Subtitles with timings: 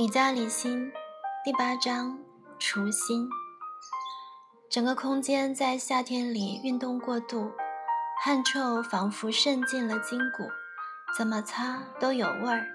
[0.00, 0.90] 李家李心
[1.44, 2.18] 第八章
[2.58, 3.28] 除心。
[4.70, 7.52] 整个空间在夏天里运动过度，
[8.24, 10.48] 汗臭仿佛渗进了筋骨，
[11.14, 12.66] 怎么擦都有味儿。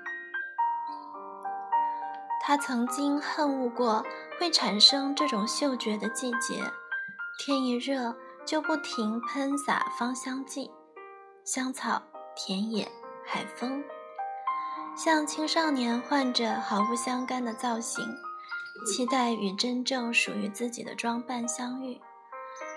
[2.44, 4.06] 他曾经恨恶过
[4.40, 6.62] 会产生这种嗅觉的季节，
[7.40, 8.16] 天一热
[8.46, 10.70] 就不停喷洒芳香剂，
[11.44, 12.00] 香草、
[12.36, 12.88] 田野、
[13.26, 13.84] 海风。
[14.96, 18.06] 像青少年换着毫不相干的造型，
[18.88, 22.00] 期待与真正属于自己的装扮相遇。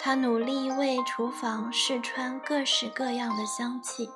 [0.01, 4.11] 他努力为厨房试穿各式各样的香气，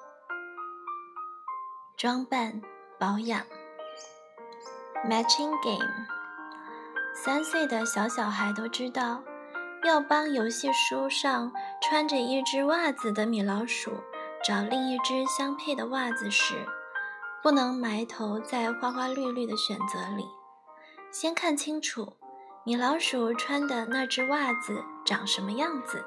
[1.96, 2.60] 装扮
[2.98, 3.40] 保养。
[5.08, 6.06] Matching game，
[7.14, 9.22] 三岁的小小孩都知道，
[9.84, 13.92] 要帮游戏书上穿着一只袜子的米老鼠
[14.44, 16.66] 找另一只相配的袜子时。
[17.42, 20.24] 不能埋头在花花绿绿的选择里，
[21.10, 22.16] 先看清楚
[22.64, 26.04] 米老鼠穿的那只袜子长什么样子。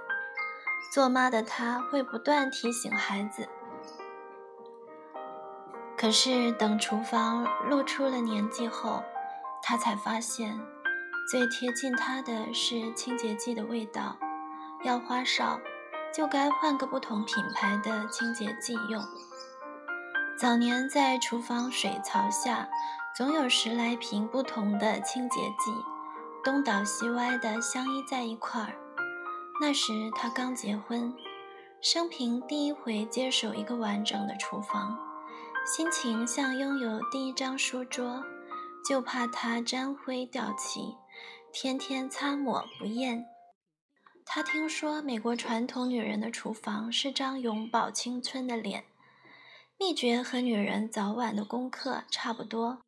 [0.94, 3.50] 做妈的她会不断提醒孩子。
[5.98, 9.04] 可是等厨房露出了年纪后，
[9.62, 10.58] 她才发现，
[11.30, 14.16] 最贴近她的是清洁剂的味道。
[14.84, 15.60] 要花哨，
[16.14, 19.04] 就该换个不同品牌的清洁剂用。
[20.38, 22.68] 早年在厨房水槽下，
[23.16, 25.72] 总有十来瓶不同的清洁剂，
[26.44, 28.76] 东倒西歪的相依在一块儿。
[29.62, 31.14] 那时他刚结婚，
[31.82, 35.00] 生平第一回接手一个完整的厨房，
[35.66, 38.22] 心情像拥有第一张书桌，
[38.86, 40.98] 就怕它沾灰掉漆，
[41.54, 43.26] 天天擦抹不厌。
[44.26, 48.84] 他听说美国传统女人的厨房是张永葆青春的脸。
[49.78, 52.80] 秘诀和女人早晚的功课差不多，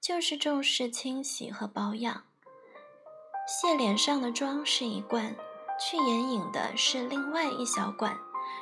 [0.00, 2.24] 就是重视清洗和保养。
[3.46, 5.36] 卸脸上的妆是一罐，
[5.80, 8.18] 去眼影的是另外一小管，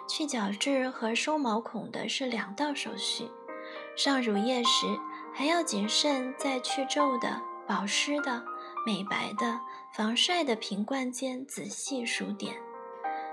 [0.07, 3.31] 去角质和收毛孔的是两道手续。
[3.97, 4.87] 上乳液时
[5.35, 8.45] 还要谨慎，在去皱的、保湿的、
[8.87, 9.59] 美白的、
[9.95, 12.55] 防晒的瓶罐间仔细数点。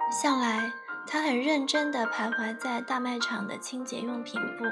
[0.09, 0.71] 向来。
[1.07, 4.65] 他很认真地徘徊在大卖场的清洁用品部，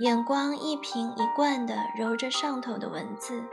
[0.00, 3.44] 眼光一瓶一罐地揉着上头的文字，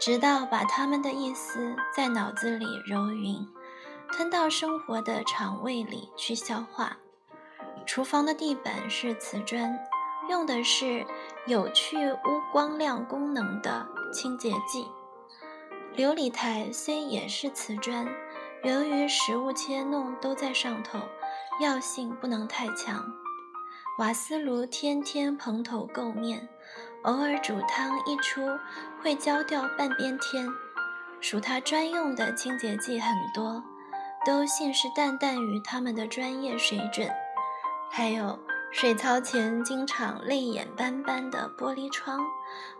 [0.00, 3.46] 直到把他们的意思在脑子里揉匀，
[4.10, 6.96] 吞到生活的肠胃里去消化。
[7.86, 9.78] 厨房的地板是瓷砖，
[10.28, 11.04] 用的是
[11.46, 14.86] 有去污光亮功能的清洁剂。
[15.96, 18.06] 琉璃台虽也是瓷砖，
[18.62, 21.00] 由于食物切弄都在上头。
[21.60, 23.04] 药性不能太强，
[23.98, 26.48] 瓦斯炉天天蓬头垢面，
[27.02, 28.40] 偶尔煮汤一出
[29.02, 30.48] 会焦掉半边天。
[31.20, 33.62] 属他专用的清洁剂很多，
[34.24, 37.10] 都信誓旦旦于他们的专业水准。
[37.90, 38.38] 还有
[38.72, 42.20] 水槽前经常泪眼斑斑的玻璃窗、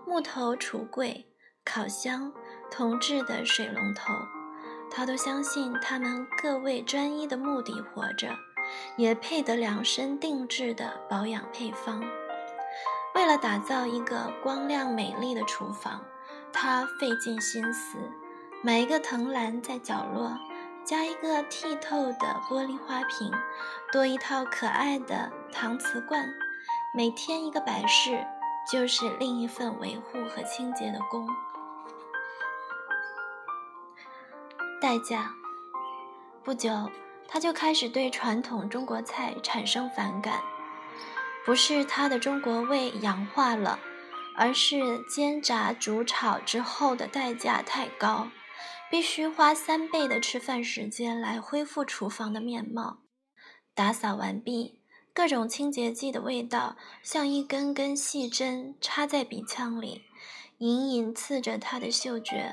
[0.07, 1.27] 木头橱柜、
[1.67, 2.33] 烤箱、
[2.71, 4.15] 铜制的水龙头，
[4.91, 8.35] 他都相信他们各为专一的目的活着。
[8.97, 12.03] 也配得量身定制的保养配方。
[13.15, 16.01] 为了打造一个光亮美丽的厨房，
[16.53, 17.99] 他费尽心思，
[18.63, 20.39] 买一个藤篮在角落，
[20.85, 23.33] 加一个剔透的玻璃花瓶，
[23.91, 26.29] 多一套可爱的搪瓷罐，
[26.95, 28.25] 每天一个摆饰，
[28.71, 31.29] 就是另一份维护和清洁的工。
[34.81, 35.33] 代价，
[36.45, 36.71] 不久。
[37.33, 40.41] 他就开始对传统中国菜产生反感，
[41.47, 43.79] 不是他的中国胃氧化了，
[44.37, 48.29] 而是煎炸煮炒之后的代价太高，
[48.91, 52.99] 必须花三倍的吃饭时间来恢复厨房的面貌。
[53.75, 54.81] 打扫完毕，
[55.15, 60.03] 各种清洁剂的味道像一根根细针插在鼻腔里，
[60.59, 62.53] 隐隐刺着他的嗅觉。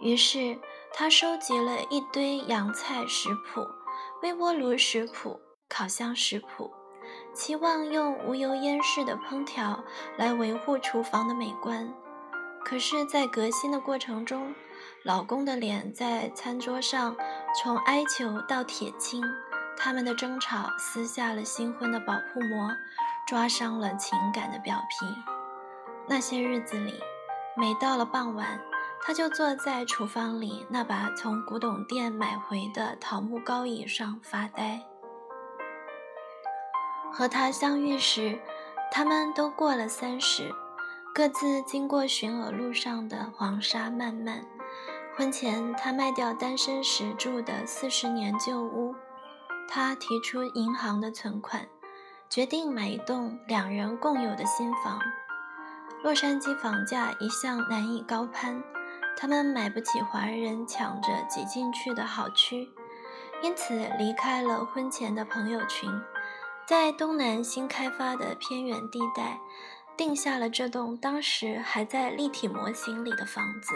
[0.00, 0.58] 于是
[0.92, 3.66] 他收集了一堆洋菜食谱。
[4.20, 6.72] 微波炉食谱、烤箱食谱，
[7.32, 9.84] 期望用无油烟式的烹调
[10.16, 11.88] 来维护厨房的美观。
[12.64, 14.52] 可是，在革新的过程中，
[15.04, 17.16] 老公的脸在餐桌上
[17.62, 19.22] 从哀求到铁青，
[19.76, 22.70] 他们的争吵撕下了新婚的保护膜，
[23.28, 25.06] 抓伤了情感的表皮。
[26.08, 27.00] 那些日子里，
[27.56, 28.60] 每到了傍晚。
[29.02, 34.82] 他就坐在厨房里那把从古董店买回的桃木高椅上发呆。
[37.10, 38.38] 和他相遇时，
[38.92, 40.54] 他们都过了三十，
[41.14, 44.44] 各自经过寻鹅路上的黄沙漫漫。
[45.16, 48.94] 婚前，他卖掉单身时住的四十年旧屋，
[49.66, 51.66] 他提出银行的存款，
[52.28, 55.00] 决定买一栋两人共有的新房。
[56.04, 58.62] 洛杉矶房价一向难以高攀，
[59.20, 62.70] 他们买不起华人抢着挤进去的好区，
[63.42, 65.90] 因此离开了婚前的朋友群，
[66.64, 69.40] 在东南新开发的偏远地带，
[69.96, 73.74] 定下了这栋当时还在立体模型里的房子。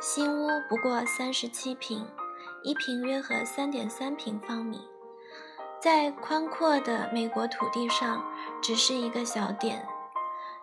[0.00, 2.06] 新屋不过三十七平，
[2.62, 4.80] 一平约合三点三平方米，
[5.82, 8.24] 在宽阔的美国土地上，
[8.62, 9.84] 只是一个小点。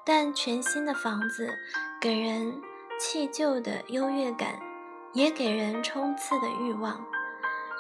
[0.06, 1.54] 但全新的房子
[2.00, 2.62] 给人
[3.00, 4.60] 弃旧的优越感，
[5.14, 7.04] 也给人冲刺的欲望。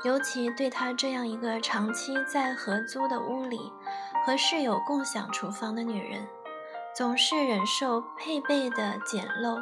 [0.03, 3.73] 尤其对她这样一个长期在合租的屋里
[4.25, 6.27] 和室友共享厨房的女人，
[6.95, 9.59] 总是忍受配备的简陋、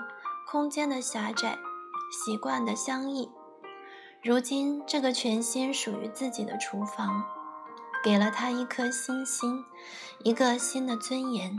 [0.52, 1.57] 空间的狭窄、
[2.12, 3.31] 习惯的相异。
[4.22, 7.24] 如今，这个全新属于自己的厨房，
[8.04, 9.63] 给了她一颗新心，
[10.24, 11.56] 一个新的尊严。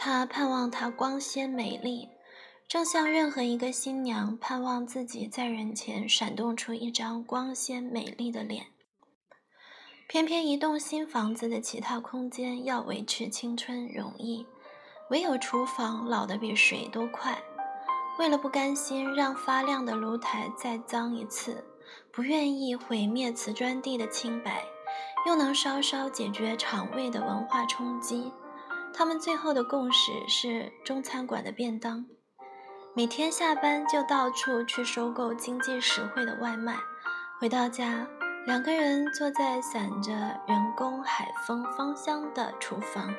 [0.00, 2.08] 他盼望她光鲜美丽，
[2.68, 8.66] 正像任何一个新娘盼望自己在人前闪动出一张光鲜美丽的脸。
[10.06, 14.46] 偏偏一栋新房子的其他空间要维持青春容易，
[15.10, 17.36] 唯有厨房老得比谁都快。
[18.20, 21.64] 为了不甘心让发亮的炉台再脏一次，
[22.12, 24.62] 不愿意毁灭瓷砖地的清白，
[25.26, 28.30] 又能稍稍解决肠胃的文化冲击。
[28.98, 32.04] 他们最后的共识是中餐馆的便当，
[32.94, 36.76] 每天下班就到处去收购经济实惠的外卖。
[37.38, 38.04] 回到家，
[38.44, 40.12] 两个人坐在散着
[40.48, 43.14] 人工海风芳香的厨房，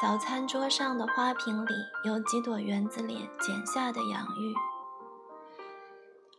[0.00, 1.74] 早餐桌上的花瓶里
[2.06, 4.54] 有几朵园子里剪下的洋芋，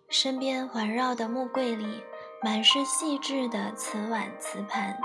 [0.10, 2.01] 身边环绕的木柜里
[2.44, 4.98] 满是细致的瓷碗瓷盘。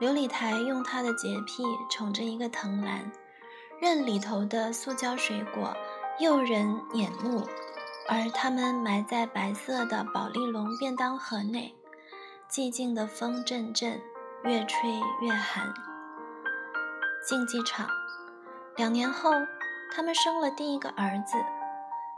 [0.00, 3.12] 琉璃台用他的洁癖宠着一个藤篮，
[3.78, 5.76] 任里头的塑胶水果
[6.18, 7.46] 诱人眼目，
[8.08, 11.74] 而它们埋在白色的宝丽龙便当盒内。
[12.50, 14.00] 寂静的风阵阵，
[14.42, 15.72] 越吹越寒。
[17.28, 17.86] 竞技场，
[18.76, 19.30] 两年后，
[19.94, 21.36] 他们生了第一个儿子。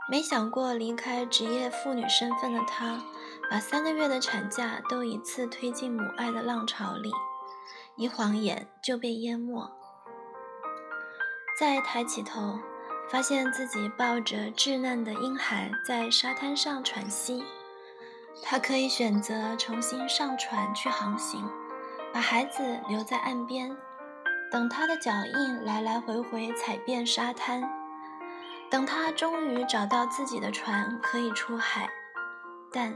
[0.09, 2.97] 没想过离开职业妇女身份的她，
[3.51, 7.11] 把三个月的产假都一次推进母爱的浪潮里。
[7.95, 9.69] 一晃眼就被淹没。
[11.59, 12.59] 再抬起头，
[13.09, 17.43] 发现自己抱着稚嫩的婴孩在沙滩上喘息。
[18.41, 21.47] 他可以选择重新上船去航行，
[22.11, 23.77] 把孩子留在岸边，
[24.51, 27.63] 等他的脚印来来回回踩遍沙滩，
[28.71, 31.87] 等他终于找到自己的船可以出海。
[32.71, 32.95] 但，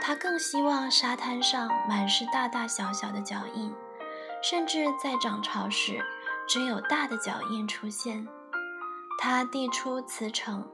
[0.00, 3.72] 他更希望沙滩上满是大大小小的脚印。
[4.42, 6.04] 甚至在涨潮时，
[6.48, 8.26] 只有大的脚印出现。
[9.20, 10.64] 他递出辞呈，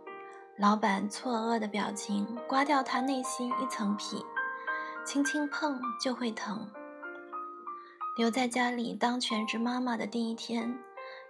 [0.58, 4.22] 老板错愕的表情刮掉他内心一层皮，
[5.05, 6.70] 轻轻碰就会疼。
[8.19, 10.79] 留在家里当全职妈妈的第一天，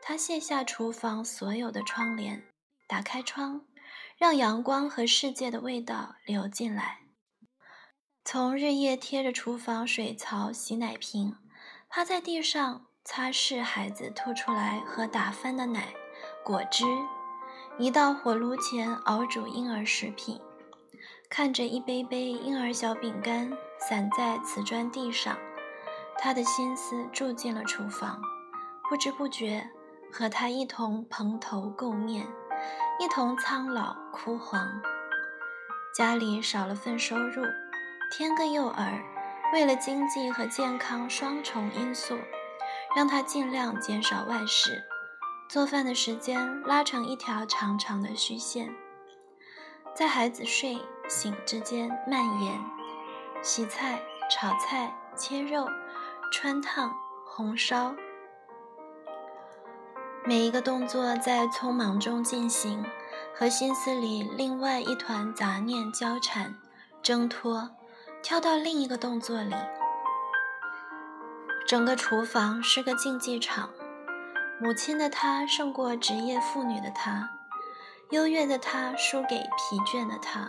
[0.02, 2.44] 他卸下厨房所有的窗帘，
[2.88, 3.62] 打开窗，
[4.18, 6.98] 让阳光和世界的味道流进来。
[8.24, 11.36] 从日夜贴着厨房水槽洗奶瓶。
[11.96, 15.94] 趴在地上擦拭孩子吐出来和打翻的奶、
[16.42, 16.84] 果汁，
[17.78, 20.40] 一到火炉前熬煮婴儿食品，
[21.30, 23.48] 看着一杯杯婴儿小饼干
[23.78, 25.38] 散在瓷砖地上，
[26.18, 28.20] 他的心思住进了厨房，
[28.90, 29.70] 不知不觉
[30.10, 32.26] 和他一同蓬头垢面，
[32.98, 34.68] 一同苍老枯黄。
[35.96, 37.44] 家里少了份收入，
[38.10, 39.13] 添个幼儿。
[39.54, 42.18] 为了经济和健康双重因素，
[42.96, 44.82] 让他尽量减少外食，
[45.48, 48.74] 做饭的时间拉成一条长长的虚线，
[49.94, 50.76] 在孩子睡
[51.08, 52.60] 醒之间蔓延。
[53.42, 55.68] 洗菜、炒菜、切肉、
[56.32, 56.92] 穿烫、
[57.24, 57.94] 红烧，
[60.24, 62.84] 每一个动作在匆忙中进行，
[63.32, 66.56] 和心思里另外一团杂念交缠、
[67.00, 67.70] 挣脱。
[68.24, 69.54] 跳到另一个动作里，
[71.66, 73.68] 整个厨房是个竞技场。
[74.58, 77.28] 母亲的她胜过职业妇女的她，
[78.12, 80.48] 优越的她输给疲倦的她，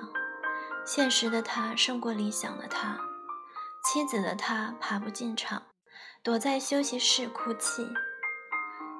[0.85, 2.97] 现实的她胜过理想的她，
[3.83, 5.61] 妻子的她爬不进场，
[6.23, 7.85] 躲在休息室哭泣。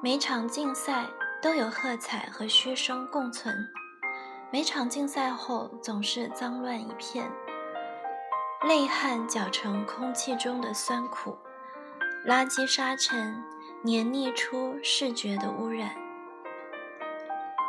[0.04, 1.06] 每场竞赛
[1.42, 3.56] 都有喝彩和嘘声共存，
[4.52, 7.32] 每场竞赛后总是脏乱一片，
[8.66, 11.38] 泪汗搅成空气中的酸苦，
[12.26, 13.44] 垃圾沙尘
[13.84, 15.92] 黏腻出视觉的污染。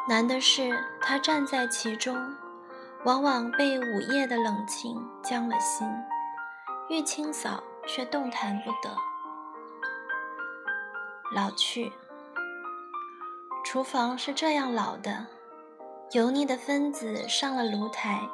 [0.09, 2.35] 难的是，他站在其中，
[3.05, 5.87] 往往被午夜的冷清僵了心，
[6.88, 8.97] 欲清扫却动弹不得。
[11.35, 11.93] 老去，
[13.62, 15.26] 厨房是这样老的：
[16.12, 18.26] 油腻的分子上了炉台，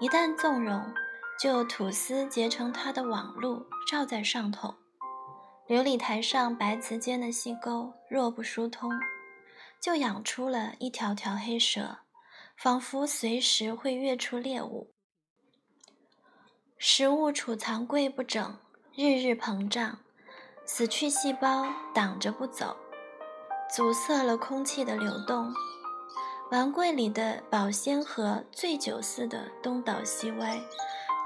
[0.00, 0.92] 一旦纵容，
[1.40, 4.74] 就吐丝结成它的网路，罩在上头。
[5.66, 8.90] 琉璃台上白瓷间的细沟若不疏通。
[9.80, 12.00] 就养出了一条条黑蛇，
[12.54, 14.92] 仿佛随时会跃出猎物。
[16.76, 18.58] 食物储藏柜不整，
[18.94, 20.00] 日日膨胀，
[20.66, 22.76] 死去细胞挡着不走，
[23.74, 25.50] 阻塞了空气的流动。
[26.50, 30.60] 碗柜里的保鲜盒醉酒似的东倒西歪，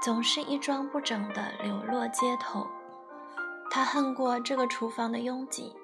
[0.01, 2.67] 总是一桩不整的流落街头。
[3.69, 5.75] 他恨过这个厨房的拥挤。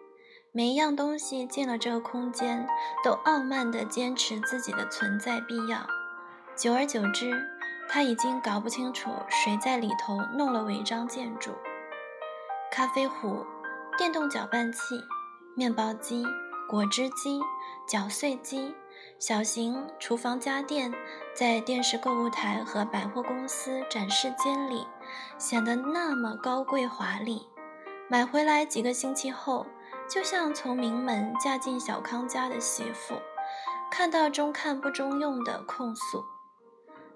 [0.53, 2.67] 每一样东西进了这个空间，
[3.05, 5.87] 都傲慢地坚持自己的存在必要。
[6.57, 7.31] 久而久之，
[7.87, 11.51] 他已经搞不清楚谁在里头弄了违章建筑。
[12.69, 13.45] 咖啡壶、
[13.97, 15.01] 电动搅拌器、
[15.55, 16.25] 面包机、
[16.67, 17.39] 果汁机、
[17.87, 18.75] 搅碎机、
[19.21, 20.91] 小型厨房家电，
[21.35, 24.87] 在电视购物台和百货公司展示间里
[25.37, 27.47] 显得那么高贵华丽。
[28.09, 29.67] 买回来几个星期后。
[30.09, 33.15] 就像从名门嫁进小康家的媳妇，
[33.89, 36.25] 看到中看不中用的控诉，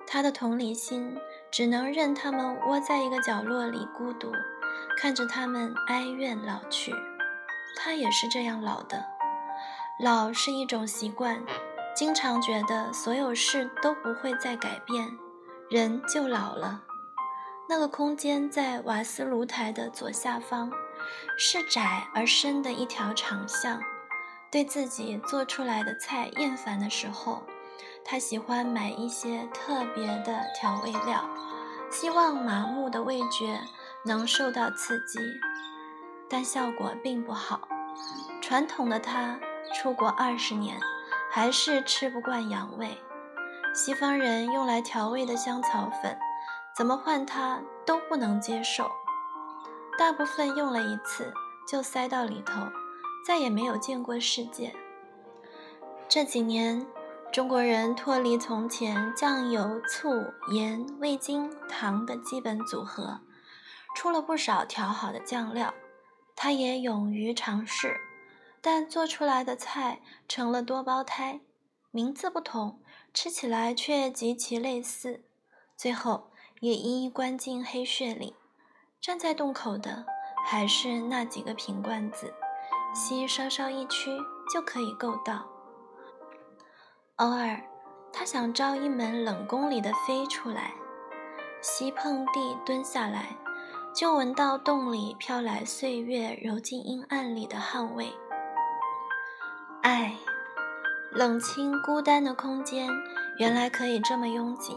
[0.07, 1.17] 她的同理心
[1.51, 4.31] 只能任他们窝在一个角落里孤独，
[4.97, 6.93] 看着他们哀怨老去。
[7.75, 9.03] 她也是这样老的，
[10.01, 11.43] 老是一种习惯，
[11.95, 15.17] 经常觉得所有事都不会再改变，
[15.69, 16.83] 人就老了。
[17.67, 20.71] 那个空间在瓦斯炉台的左下方。
[21.37, 23.79] 是窄而深的一条长巷。
[24.51, 27.43] 对自己做出来的菜厌烦的时候，
[28.03, 31.29] 他喜欢买一些特别的调味料，
[31.91, 33.59] 希望麻木的味觉
[34.05, 35.19] 能受到刺激，
[36.29, 37.67] 但效果并不好。
[38.41, 39.37] 传统的他
[39.73, 40.79] 出国二十年，
[41.35, 42.97] 还是吃不惯洋味。
[43.73, 46.17] 西方人用来调味的香草粉，
[46.73, 48.89] 怎么换它都不能接受。
[49.99, 51.33] 大部分用了一次
[51.67, 52.61] 就塞到里头，
[53.27, 54.73] 再也没有见过世界。
[56.07, 56.87] 这几年，
[57.33, 60.07] 中国人脱离从前酱油、醋、
[60.53, 63.19] 盐、味精、糖的基本组合，
[63.93, 65.73] 出了不少调好的酱料。
[66.33, 67.99] 他也勇于尝试，
[68.65, 71.39] 但做出来的菜成了多胞胎，
[71.91, 72.81] 名字不同，
[73.13, 75.23] 吃起来却极其类似，
[75.77, 76.31] 最后
[76.61, 78.35] 也一一关进黑穴里。
[78.99, 80.03] 站在洞口的
[80.47, 82.33] 还是那几个瓶罐子，
[82.91, 84.09] 膝稍稍一屈
[84.51, 85.45] 就可以够到。
[87.17, 87.61] 偶尔，
[88.11, 90.73] 他想招一门冷宫里的妃出来，
[91.61, 93.37] 膝碰地蹲下来，
[93.93, 98.11] 就闻到洞里飘来岁月揉进阴暗里的汗味。
[99.85, 100.15] 唉，
[101.11, 102.89] 冷清孤单的空间
[103.37, 104.75] 原来可以这么拥挤，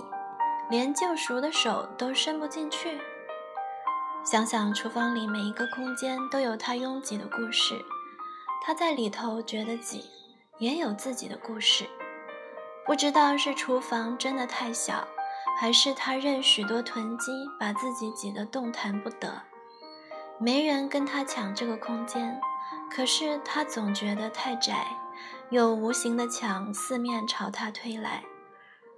[0.69, 3.01] 连救赎的手都伸不进去。
[4.23, 7.83] 想想厨房里每一个空间都有它拥挤的故事，
[8.63, 10.05] 他在里头觉得挤，
[10.59, 11.87] 也有自己的故事。
[12.85, 15.09] 不知道是厨房真的太小，
[15.59, 19.41] 还是他任许多囤积把自己挤得动弹不得。
[20.39, 22.39] 没人跟他抢这个空间，
[22.91, 24.87] 可是他总觉得太窄，
[25.51, 28.25] 有无形的墙四面朝他推来，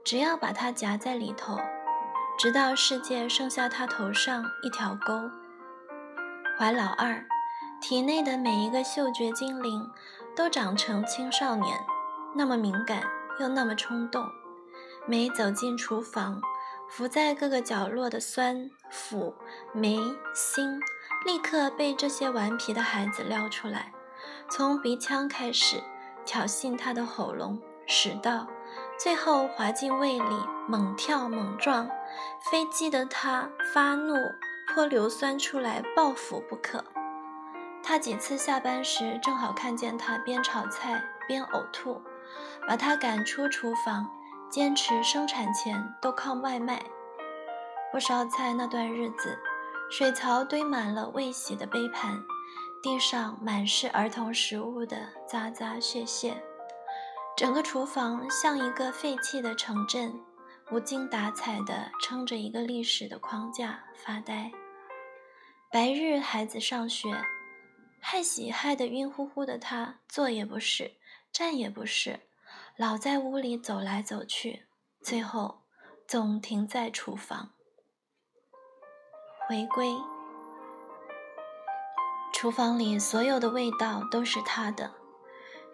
[0.05, 1.59] 只要把它夹在里头。
[2.39, 5.31] 直到世界剩下他头上一条沟。
[6.59, 7.27] 怀老二，
[7.83, 9.87] 体内的每一个嗅觉精灵
[10.35, 11.79] 都长成青少年，
[12.35, 13.03] 那么敏感
[13.39, 14.27] 又那么冲动。
[15.07, 16.41] 每走进厨房，
[16.89, 19.35] 伏在各个角落的酸、腐、
[19.75, 19.99] 霉、
[20.35, 20.81] 腥，
[21.25, 23.93] 立刻被这些顽皮的孩子撩出来，
[24.49, 25.83] 从鼻腔开始
[26.25, 28.47] 挑衅他的喉咙、食道。
[28.99, 31.89] 最后滑进胃里，猛跳猛撞，
[32.51, 34.15] 非激得他发怒
[34.69, 36.85] 泼硫酸出来报复不可。
[37.83, 42.01] 他几次下班时正好看见他边炒菜边呕吐，
[42.69, 44.09] 把他赶出厨房，
[44.49, 46.83] 坚持生产前都靠外卖。
[47.91, 49.37] 不烧菜那段日子，
[49.91, 52.23] 水槽堆满了未洗的杯盘，
[52.81, 56.41] 地上满是儿童食物的渣渣屑屑，
[57.37, 60.15] 整个厨房像一个废弃的城镇，
[60.71, 64.53] 无精打采地撑着一个历史的框架发呆。
[65.73, 67.25] 白日孩子上学，
[67.99, 70.93] 害喜害得晕乎乎的他，坐也不是，
[71.33, 72.21] 站也不是，
[72.77, 74.67] 老在屋里走来走去，
[75.03, 75.63] 最后
[76.07, 77.51] 总停在厨房。
[79.51, 79.93] 回归。
[82.33, 84.93] 厨房里所有的味道都是他的，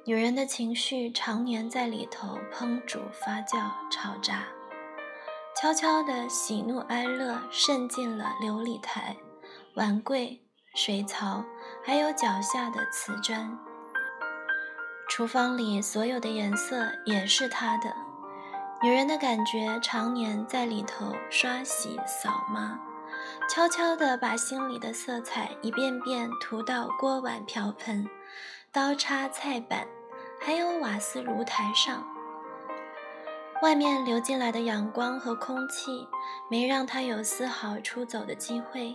[0.07, 4.45] 女人的情绪常年在里头烹煮、发酵、炒炸，
[5.55, 9.15] 悄悄的喜怒哀乐渗进了琉璃台、
[9.75, 10.41] 碗柜、
[10.75, 11.45] 水槽，
[11.85, 13.59] 还有脚下的瓷砖。
[15.11, 17.95] 厨房里所有的颜色也是他的，
[18.83, 22.79] 女人的感觉常年在里头刷洗、扫抹。
[23.49, 28.09] 悄悄地把心里的色彩一遍遍涂到锅碗瓢盆、
[28.73, 29.87] 刀叉菜板，
[30.41, 32.05] 还有瓦斯炉台上。
[33.63, 36.07] 外面流进来的阳光和空气，
[36.51, 38.95] 没让他有丝毫出走的机会。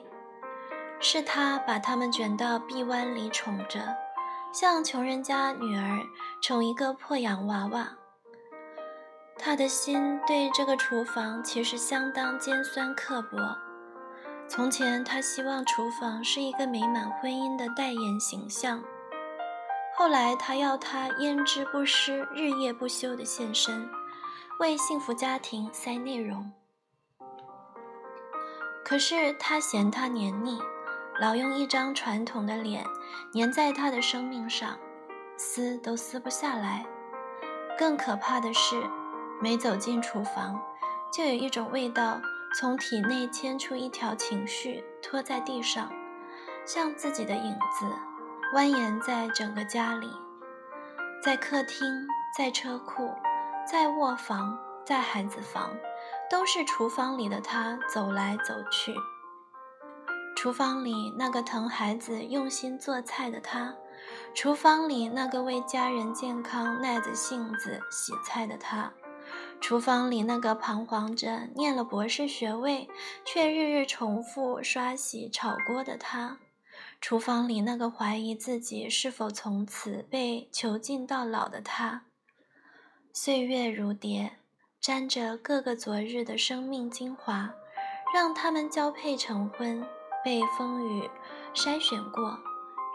[0.99, 3.79] 是他把他们卷到臂弯里宠着，
[4.53, 5.97] 像穷人家女儿
[6.41, 7.87] 宠一个破洋娃娃。
[9.37, 13.57] 他的心对这个厨房其实相当尖酸刻薄。
[14.53, 18.83] 从前，他希望厨房是一个美满婚姻的代言形象。
[19.95, 23.89] 后来，他要他焉知不失、日夜不休地献身，
[24.59, 26.51] 为幸福家庭塞内容。
[28.83, 30.59] 可是，他嫌他黏腻，
[31.21, 32.83] 老用一张传统的脸
[33.33, 34.77] 粘在他的生命上，
[35.37, 36.85] 撕都撕不下来。
[37.79, 38.83] 更可怕的是，
[39.41, 40.61] 每走进厨房，
[41.09, 42.19] 就有一种味道。
[42.53, 45.89] 从体内牵出一条情绪，拖在地上，
[46.65, 47.85] 像自己的影子，
[48.53, 50.11] 蜿蜒在整个家里，
[51.23, 53.13] 在客厅，在车库，
[53.65, 55.71] 在卧房，在孩子房，
[56.29, 58.93] 都是厨房里的他走来走去。
[60.35, 63.75] 厨房里那个疼孩子、用心做菜的他，
[64.33, 68.91] 厨房里那个为家人健康耐着性子洗菜的他。
[69.61, 72.89] 厨房里那个彷徨着念了博士学位，
[73.23, 76.39] 却日日重复刷洗炒锅的他；
[76.99, 82.03] 厨房里那个怀疑自己是否从此被囚禁到老的他。
[83.13, 84.39] 岁月如蝶，
[84.81, 87.53] 沾着各个昨日的生命精华，
[88.13, 89.85] 让他们交配成婚，
[90.25, 91.09] 被风雨
[91.53, 92.39] 筛选过，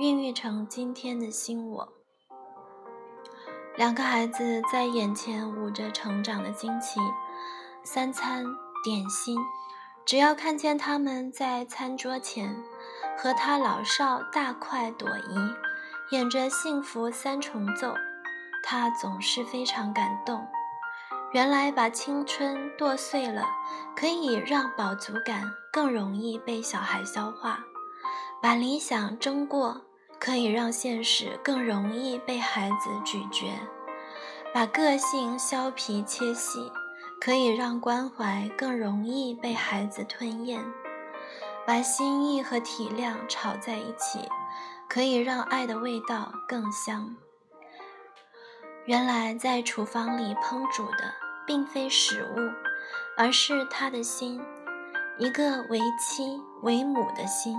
[0.01, 1.96] 孕育成今天的新我。
[3.77, 6.99] 两个孩子在眼前捂着成长的惊奇，
[7.85, 8.43] 三餐
[8.83, 9.39] 点心，
[10.07, 12.57] 只要看见他们在餐桌前
[13.19, 15.55] 和他老少大快朵颐，
[16.11, 17.95] 演着幸福三重奏，
[18.65, 20.47] 他总是非常感动。
[21.33, 23.45] 原来把青春剁碎了，
[23.95, 27.59] 可以让饱足感更容易被小孩消化；
[28.41, 29.83] 把理想蒸过。
[30.27, 33.47] 可以让现实更容易被孩子咀嚼，
[34.53, 36.69] 把个性削皮切细；
[37.21, 40.61] 可以让关怀更容易被孩子吞咽，
[41.65, 44.29] 把心意和体谅炒在一起，
[44.89, 47.15] 可以让爱的味道更香。
[48.87, 51.15] 原来在厨房里烹煮的，
[51.47, 52.51] 并非食物，
[53.17, 54.43] 而是他的心，
[55.21, 57.57] 一个为妻为母的心。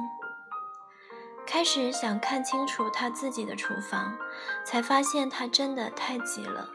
[1.47, 4.17] 开始想看清楚他自己的厨房，
[4.65, 6.69] 才发现他真的太急了。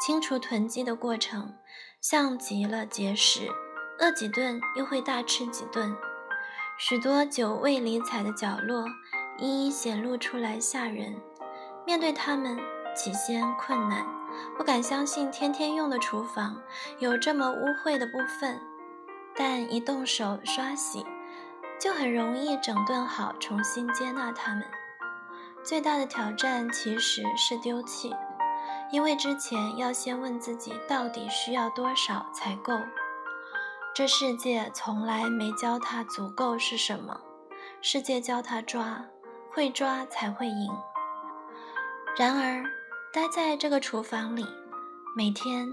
[0.00, 1.54] 清除囤积的过程，
[2.00, 3.50] 像极了节食，
[3.98, 5.94] 饿几顿又会大吃几顿。
[6.78, 8.86] 许多久未理睬的角落，
[9.36, 11.14] 一一显露出来吓人。
[11.84, 12.56] 面对他们，
[12.96, 14.06] 起先困难，
[14.56, 16.62] 不敢相信天天用的厨房
[16.98, 18.58] 有这么污秽的部分，
[19.36, 21.04] 但一动手刷洗。
[21.78, 24.64] 就很容易整顿好，重新接纳他们。
[25.62, 28.14] 最大的挑战其实是丢弃，
[28.90, 32.72] 因为之前要先问自己到底需要多少才够。
[33.94, 37.20] 这世界从来没教他足够是什么，
[37.80, 39.04] 世界教他抓，
[39.50, 40.70] 会抓才会赢。
[42.16, 42.64] 然而，
[43.12, 44.46] 待在这个厨房里，
[45.16, 45.68] 每天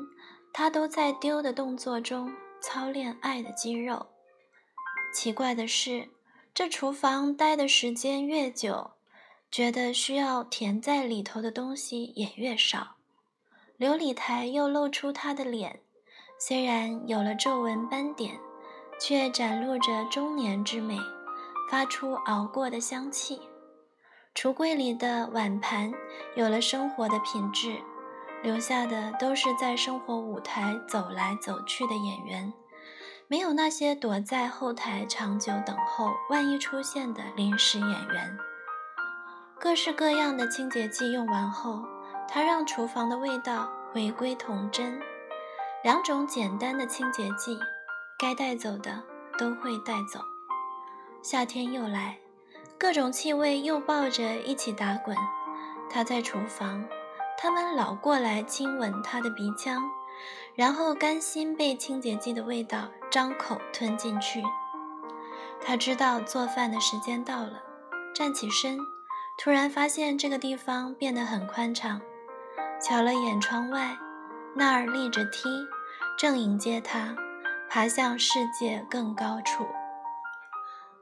[0.51, 4.07] 他都在丢的动作中操练爱的肌肉。
[5.15, 6.09] 奇怪的是，
[6.53, 8.91] 这厨房待的时间越久，
[9.49, 12.97] 觉得需要填在里头的东西也越少。
[13.79, 15.79] 琉璃台又露出他的脸，
[16.37, 18.37] 虽然有了皱纹斑点，
[18.99, 20.97] 却展露着中年之美，
[21.71, 23.39] 发出熬过的香气。
[24.35, 25.93] 橱柜里的碗盘
[26.35, 27.81] 有了生活的品质，
[28.43, 32.51] 留下的都是在生活舞台走来走去的演员，
[33.27, 38.37] 没有那些躲在后台长久等候、万一出现的临时演员。
[39.59, 41.83] 各式各样的清洁剂用完后，
[42.27, 45.01] 他让厨房的味道回归童真。
[45.83, 47.57] 两种简单的清洁剂，
[48.19, 49.01] 该带走的
[49.37, 50.19] 都会带走。
[51.23, 52.17] 夏天又来。
[52.77, 55.15] 各种气味又抱着一起打滚。
[55.89, 56.83] 他在厨房，
[57.37, 59.81] 他们老过来亲吻他的鼻腔，
[60.55, 64.43] 然后甘心被清洁剂的味道张口吞进去。
[65.61, 67.63] 他知道做饭的时间到了，
[68.13, 68.77] 站起身，
[69.37, 72.01] 突然发现这个地方变得很宽敞。
[72.81, 73.97] 瞧了眼窗外，
[74.55, 75.49] 那儿立着梯，
[76.17, 77.15] 正迎接他
[77.69, 79.65] 爬向世界更高处。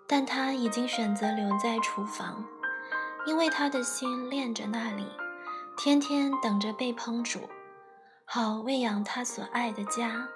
[0.07, 2.45] 但他已经选择留在厨房，
[3.25, 5.07] 因为他的心恋着那里，
[5.75, 7.49] 天天等着被烹煮，
[8.25, 10.27] 好喂养他所爱的家。